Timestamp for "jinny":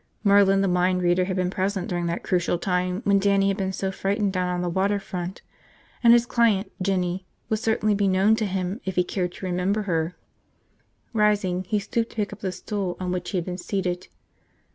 6.81-7.27